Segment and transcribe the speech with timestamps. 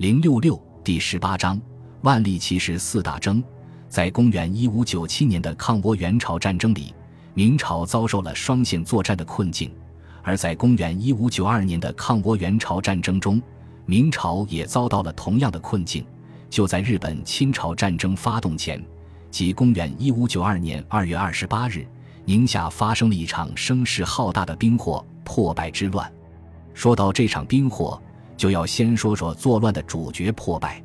[0.00, 1.60] 零六六第十八章
[2.00, 3.44] 万历骑士四大征。
[3.86, 6.94] 在公元一五九七年的抗倭援朝战争里，
[7.34, 9.68] 明朝遭受了双线作战的困境；
[10.22, 13.42] 而在公元一五九二年的抗倭援朝战争中，
[13.84, 16.02] 明朝也遭到了同样的困境。
[16.48, 18.82] 就在日本侵朝战争发动前，
[19.30, 21.86] 即公元一五九二年二月二十八日，
[22.24, 26.10] 宁夏发生了一场声势浩大的兵祸——破败之乱。
[26.72, 28.02] 说到这场兵祸，
[28.40, 30.82] 就要先说说作乱的主角破败。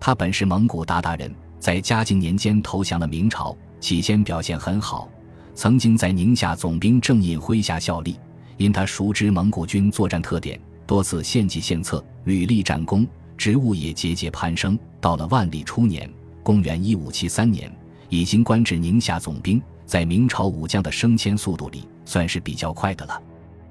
[0.00, 1.32] 他本是蒙古鞑靼人。
[1.60, 5.08] 在嘉靖年间投降了明朝，起先表现很好，
[5.54, 8.18] 曾经在宁夏总兵郑印麾下效力。
[8.56, 13.06] 因他熟知蒙古军作战特点，多次献计献策，屡立战功，
[13.36, 14.76] 职务也节节攀升。
[15.00, 16.08] 到了万历初年
[16.42, 17.72] （公元1573年），
[18.08, 23.20] 已经官至宁夏总兵，在明朝武将的升迁速度里算是比较快的了。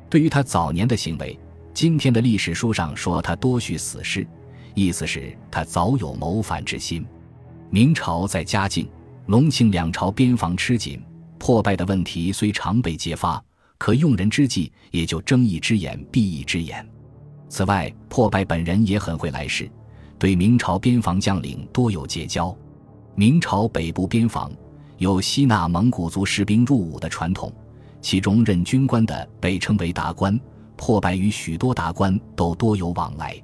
[0.09, 1.37] 对于他早年的行为，
[1.77, 4.27] 今天的历史书上说他多蓄死事，
[4.73, 7.05] 意思是他早有谋反之心。
[7.69, 8.89] 明朝在嘉靖、
[9.27, 10.99] 隆庆两朝边防吃紧，
[11.37, 13.39] 破败的问题虽常被揭发，
[13.77, 16.83] 可用人之际也就睁一只眼闭一只眼。
[17.47, 19.69] 此外，破败本人也很会来事，
[20.17, 22.57] 对明朝边防将领多有结交。
[23.13, 24.51] 明朝北部边防
[24.97, 27.53] 有吸纳蒙古族士兵入伍的传统，
[28.01, 30.39] 其中任军官的被称为达官。
[30.77, 33.35] 破败与许多达官都多有往来。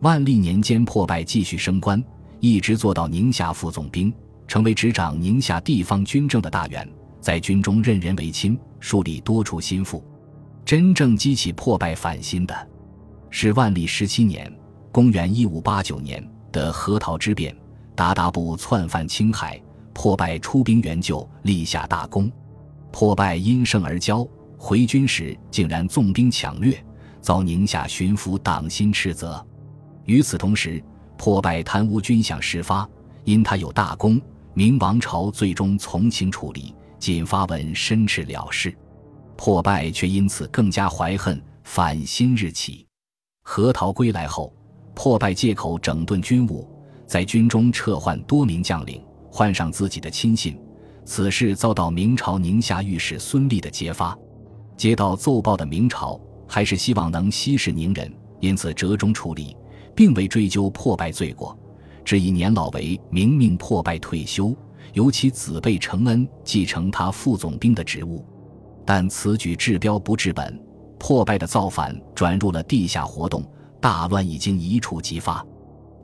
[0.00, 2.02] 万历年间，破败继续升官。
[2.38, 4.12] 一直做到宁夏副总兵，
[4.46, 6.86] 成为执掌宁夏地方军政的大员，
[7.18, 10.04] 在军中任人唯亲，树立多处心腹。
[10.64, 12.54] 真正激起破败反心的，
[13.30, 14.52] 是万历十七年
[14.92, 17.56] （公元1589年）的河套之变。
[17.96, 19.58] 鞑靼部窜犯青海，
[19.94, 22.30] 破败出兵援救，立下大功。
[22.92, 26.82] 破败因胜而骄，回军时竟然纵兵抢掠，
[27.20, 29.44] 遭宁夏巡抚党心斥责。
[30.04, 30.82] 与此同时，
[31.18, 32.88] 破败贪污军饷事发，
[33.24, 34.20] 因他有大功，
[34.54, 38.74] 明王朝最终从轻处理，仅发文申斥了事。
[39.36, 42.86] 破败却因此更加怀恨，反心日起。
[43.42, 44.52] 河逃归来后，
[44.94, 46.68] 破败借口整顿军务，
[47.06, 50.58] 在军中撤换多名将领，换上自己的亲信。
[51.04, 54.16] 此事遭到明朝宁夏御史孙立的揭发。
[54.76, 59.56] 接到奏报的明朝还是希望能息事宁人，因此折中处理。
[59.96, 61.58] 并未追究破败罪过，
[62.04, 64.54] 只以年老为明命破败退休，
[64.92, 68.22] 由其子辈承恩继承他副总兵的职务。
[68.84, 70.62] 但此举治标不治本，
[70.98, 73.42] 破败的造反转入了地下活动，
[73.80, 75.42] 大乱已经一触即发。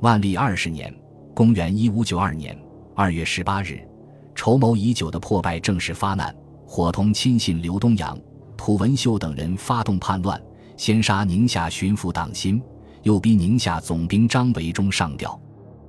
[0.01, 0.93] 万历二十年
[1.37, 2.59] （公元1592年）
[2.97, 3.87] 二月十八日，
[4.35, 6.35] 筹谋已久的破败正式发难，
[6.67, 8.19] 伙同亲信刘东阳、
[8.65, 10.41] 涂文秀等人发动叛乱，
[10.77, 12.63] 先杀宁夏巡抚党辛。
[13.03, 15.37] 又逼宁夏总兵张维忠上吊，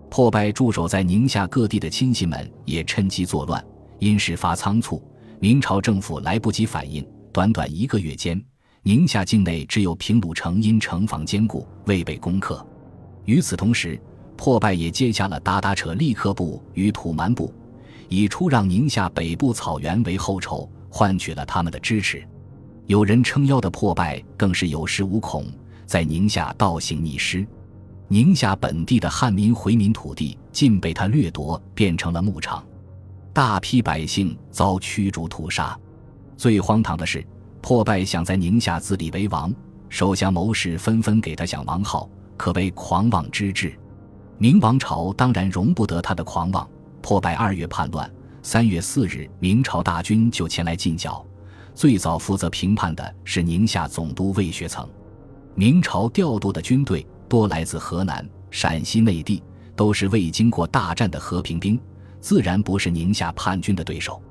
[0.10, 3.64] 破败驻守在宁夏各地的亲戚们也趁机作乱。
[4.00, 5.00] 因事发仓促，
[5.40, 8.44] 明朝政府来不及反应，短短一个月间，
[8.82, 12.66] 宁夏境内只有平鲁城因城防坚固未被攻克。
[13.26, 14.02] 与此同时，
[14.36, 17.54] 破败也接下了鞑靼扯立克部与土蛮部，
[18.10, 22.28] 以出让宁夏北部草原为后筹，换取了他们的支持。
[22.86, 25.46] 有人撑腰的破败更是有恃无恐。
[25.86, 27.46] 在宁夏倒行逆施，
[28.08, 32.64] 宁夏本地的汉民回民土地尽被他掠夺，变成了牧场，
[33.32, 35.78] 大批百姓遭驱逐屠杀。
[36.36, 37.24] 最荒唐的是，
[37.62, 39.54] 破败想在宁夏自立为王，
[39.88, 43.78] 手下谋士纷纷给他想王号，可谓狂妄之至。
[44.40, 46.68] 明王朝当然容不得他的狂妄。
[47.02, 48.10] 破败二月叛乱，
[48.42, 51.24] 三月四日，明朝大军就前来进剿。
[51.76, 54.88] 最早负责评判的是宁夏总督魏学曾。
[55.56, 59.42] 明朝调度的军队多来自河南、陕西内地，
[59.76, 61.80] 都是未经过大战的和平兵，
[62.20, 64.22] 自然不是宁夏叛军的对手。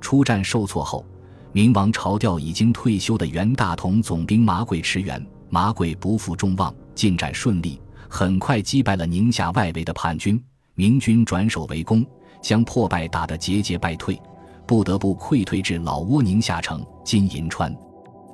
[0.00, 1.04] 出战受挫后，
[1.52, 10.42] 明王朝调已经退休的袁大同总兵马贵驰援，马贵不负众望，进展顺利，很快击败了宁夏外围的叛军。
[10.74, 12.04] 明军转守为攻，
[12.40, 14.18] 将破败打得节节败退，
[14.66, 17.74] 不得不溃退至老挝宁夏城（今银川）。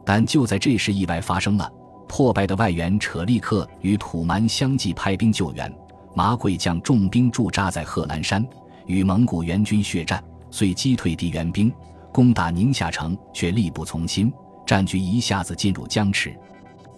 [0.04, 1.70] 但就在这时，意外发生了。
[2.08, 5.70] 破败的外援扯力克与土蛮相继派兵救援，
[6.14, 8.42] 麻贵将重兵驻扎在贺兰山，
[8.86, 11.70] 与蒙古援军血战，虽击退敌援兵，
[12.10, 14.32] 攻打宁夏城却力不从心，
[14.66, 16.34] 战局一下子进入僵持。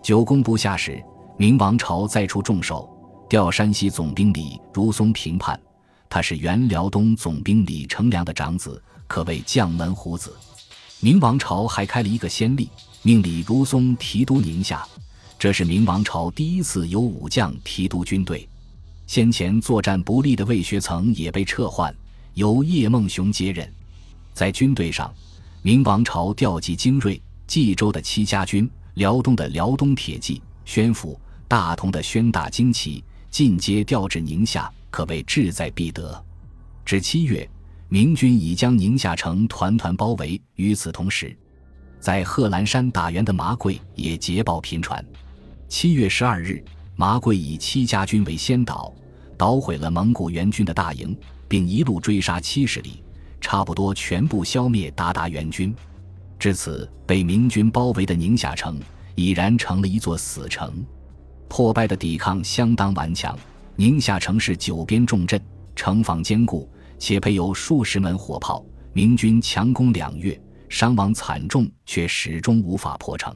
[0.01, 1.03] 久攻不下时，
[1.37, 2.89] 明王朝再出重手，
[3.29, 5.59] 调山西总兵李如松平叛。
[6.09, 8.81] 他是原辽东总兵李成梁的长子，
[9.11, 10.33] 可谓将门虎子。
[11.01, 12.71] 明王朝还开了一个先例，
[13.03, 14.87] 命李如松提督宁夏。
[15.37, 18.49] 这是明王朝第一次由武将提督军队。
[19.09, 21.93] 先前作战不利的魏学曾也被撤换，
[22.35, 23.69] 由叶梦熊接任。
[24.33, 25.13] 在军队上，
[25.61, 31.19] 明王朝调集精锐，冀州的戚家军、辽东的辽东铁骑、宣府、
[31.49, 36.25] 大同的宣大精骑进阶调至宁夏，可谓志在必得。
[36.85, 37.49] 至七月，
[37.93, 40.41] 明军已将宁夏城团团包围。
[40.55, 41.37] 与此同时，
[41.99, 45.05] 在贺兰山打援的麻贵也捷报频传。
[45.67, 46.65] 七月十二日，
[46.95, 48.95] 麻贵以戚家军为先导，
[49.37, 53.03] 捣毁了蒙古援军的大营，并一路追杀七十里。
[53.41, 55.75] 差不多全部消灭鞑靼援军，
[56.39, 58.79] 至此被明军包围的宁夏城
[59.17, 60.85] 已然成了一座死城。
[61.49, 63.37] 破败的抵抗相当顽强，
[63.75, 65.41] 宁夏城是九边重镇，
[65.75, 66.69] 城防坚固，
[67.01, 68.65] 且配有数十门火炮。
[68.93, 73.35] 明军强攻两月，伤亡惨重，却始终无法破城。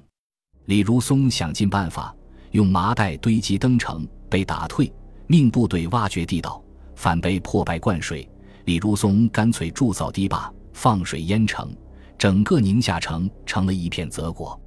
[0.66, 2.14] 李如松想尽办法，
[2.50, 4.92] 用麻袋堆积登城，被打退，
[5.28, 6.62] 命部队挖掘地道，
[6.96, 8.28] 反被破败灌水。
[8.64, 11.72] 李如松干脆铸造堤坝，放水淹城，
[12.18, 14.60] 整个宁夏城成了一片泽国。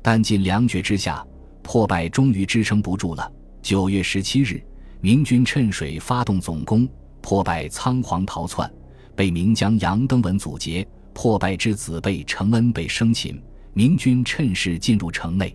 [0.00, 1.26] 但尽粮绝之下，
[1.62, 3.32] 破败终于支撑不住了。
[3.60, 4.62] 九月十七日，
[5.00, 6.88] 明军趁水发动总攻，
[7.28, 8.72] 破败仓皇逃窜，
[9.14, 10.88] 被明将杨登文阻截。
[11.12, 13.38] 破败之子被承恩被生擒，
[13.74, 15.54] 明军趁势进入城内，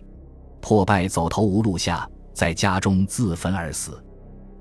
[0.60, 4.00] 破败走投无路下，在家中自焚而死。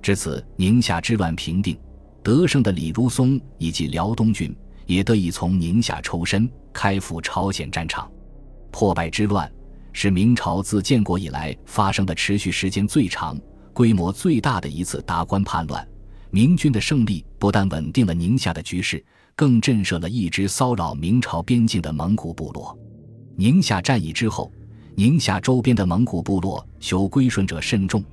[0.02, 1.78] 至此，宁夏之乱平定。
[2.24, 4.52] 得胜的李如松以及辽东军
[4.88, 8.12] 也得以从宁夏抽身，开赴朝鲜战场。
[8.72, 9.48] 破败之乱
[9.92, 13.40] 是明朝自建国以来发生的持续时间最长、
[13.72, 15.88] 规模最大的一次达官叛乱。
[16.36, 22.76] 明军的胜利不但稳定了宁夏的局势，更震慑了一直骚扰明朝边境的蒙古部落。
[23.36, 24.52] 宁夏战役之后，
[24.96, 28.04] 宁夏周边的蒙古部落求归顺者甚众。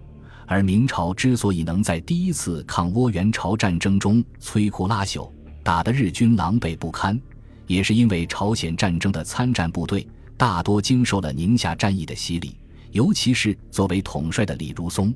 [0.47, 5.33] 而明朝之所以能在第一次抗倭援朝战争中摧枯拉朽，
[5.63, 7.19] 打得日军狼狈不堪，
[7.67, 10.07] 也是因为朝鲜战争的参战部队
[10.37, 12.55] 大多经受了宁夏战役的洗礼，
[12.93, 15.11] 尤其是作为统帅的李如松，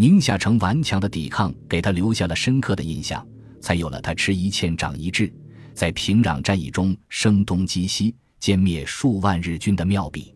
[0.00, 3.26] 宁夏城顽强的抵抗给他留下了深刻的印象，
[3.60, 5.32] 才有了他吃一堑长一智，
[5.74, 10.32] 在平壤战役中声东击西，歼灭数万日军的妙笔。